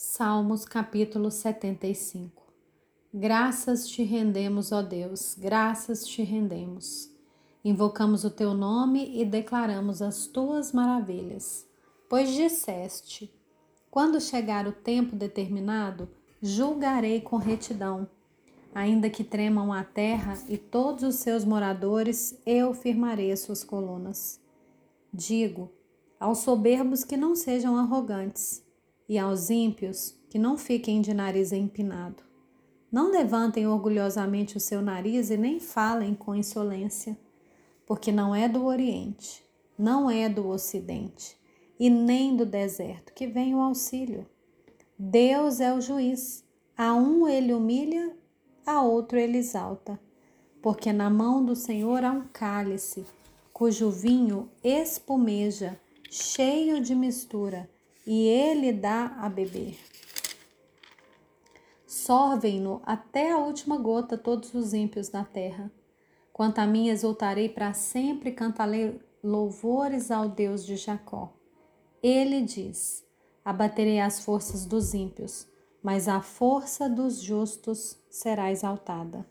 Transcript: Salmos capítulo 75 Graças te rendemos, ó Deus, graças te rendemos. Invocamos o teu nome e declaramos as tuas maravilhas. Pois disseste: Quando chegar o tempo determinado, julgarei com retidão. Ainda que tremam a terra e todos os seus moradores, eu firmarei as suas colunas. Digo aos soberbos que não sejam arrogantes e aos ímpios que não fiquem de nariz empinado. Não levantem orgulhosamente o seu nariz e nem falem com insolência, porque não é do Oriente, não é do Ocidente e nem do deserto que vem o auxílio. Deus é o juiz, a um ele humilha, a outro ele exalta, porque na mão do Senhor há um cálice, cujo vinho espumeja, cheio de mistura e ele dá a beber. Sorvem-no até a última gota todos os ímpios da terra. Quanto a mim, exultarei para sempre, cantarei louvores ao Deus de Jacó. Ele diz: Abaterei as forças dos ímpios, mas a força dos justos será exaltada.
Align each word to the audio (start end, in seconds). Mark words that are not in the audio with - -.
Salmos 0.00 0.64
capítulo 0.64 1.28
75 1.28 2.44
Graças 3.12 3.88
te 3.88 4.04
rendemos, 4.04 4.70
ó 4.70 4.80
Deus, 4.80 5.34
graças 5.36 6.06
te 6.06 6.22
rendemos. 6.22 7.10
Invocamos 7.64 8.22
o 8.22 8.30
teu 8.30 8.54
nome 8.54 9.10
e 9.20 9.24
declaramos 9.24 10.00
as 10.00 10.28
tuas 10.28 10.70
maravilhas. 10.70 11.66
Pois 12.08 12.32
disseste: 12.32 13.28
Quando 13.90 14.20
chegar 14.20 14.68
o 14.68 14.72
tempo 14.72 15.16
determinado, 15.16 16.08
julgarei 16.40 17.20
com 17.20 17.36
retidão. 17.36 18.08
Ainda 18.72 19.10
que 19.10 19.24
tremam 19.24 19.72
a 19.72 19.82
terra 19.82 20.38
e 20.48 20.56
todos 20.56 21.02
os 21.02 21.16
seus 21.16 21.44
moradores, 21.44 22.38
eu 22.46 22.72
firmarei 22.72 23.32
as 23.32 23.40
suas 23.40 23.64
colunas. 23.64 24.40
Digo 25.12 25.72
aos 26.20 26.38
soberbos 26.38 27.02
que 27.02 27.16
não 27.16 27.34
sejam 27.34 27.76
arrogantes 27.76 28.67
e 29.08 29.18
aos 29.18 29.48
ímpios 29.48 30.14
que 30.28 30.38
não 30.38 30.58
fiquem 30.58 31.00
de 31.00 31.14
nariz 31.14 31.52
empinado. 31.52 32.22
Não 32.92 33.10
levantem 33.10 33.66
orgulhosamente 33.66 34.56
o 34.56 34.60
seu 34.60 34.82
nariz 34.82 35.30
e 35.30 35.36
nem 35.36 35.58
falem 35.58 36.14
com 36.14 36.34
insolência, 36.34 37.18
porque 37.86 38.12
não 38.12 38.34
é 38.34 38.48
do 38.48 38.64
Oriente, 38.64 39.42
não 39.78 40.10
é 40.10 40.28
do 40.28 40.48
Ocidente 40.48 41.36
e 41.80 41.88
nem 41.88 42.36
do 42.36 42.44
deserto 42.44 43.12
que 43.14 43.26
vem 43.26 43.54
o 43.54 43.60
auxílio. 43.60 44.26
Deus 44.98 45.60
é 45.60 45.72
o 45.72 45.80
juiz, 45.80 46.44
a 46.76 46.94
um 46.94 47.26
ele 47.28 47.52
humilha, 47.52 48.14
a 48.66 48.82
outro 48.82 49.18
ele 49.18 49.38
exalta, 49.38 49.98
porque 50.60 50.92
na 50.92 51.08
mão 51.08 51.44
do 51.44 51.54
Senhor 51.54 52.04
há 52.04 52.10
um 52.10 52.26
cálice, 52.32 53.06
cujo 53.52 53.90
vinho 53.90 54.50
espumeja, 54.62 55.78
cheio 56.10 56.80
de 56.80 56.94
mistura 56.94 57.68
e 58.10 58.26
ele 58.26 58.72
dá 58.72 59.18
a 59.20 59.28
beber. 59.28 59.78
Sorvem-no 61.86 62.80
até 62.86 63.32
a 63.32 63.36
última 63.36 63.76
gota 63.76 64.16
todos 64.16 64.54
os 64.54 64.72
ímpios 64.72 65.10
da 65.10 65.24
terra. 65.24 65.70
Quanto 66.32 66.58
a 66.58 66.66
mim, 66.66 66.88
exultarei 66.88 67.50
para 67.50 67.74
sempre, 67.74 68.32
cantarei 68.32 68.98
louvores 69.22 70.10
ao 70.10 70.26
Deus 70.26 70.64
de 70.64 70.76
Jacó. 70.76 71.34
Ele 72.02 72.40
diz: 72.40 73.04
Abaterei 73.44 74.00
as 74.00 74.20
forças 74.24 74.64
dos 74.64 74.94
ímpios, 74.94 75.46
mas 75.82 76.08
a 76.08 76.22
força 76.22 76.88
dos 76.88 77.20
justos 77.20 77.98
será 78.08 78.50
exaltada. 78.50 79.26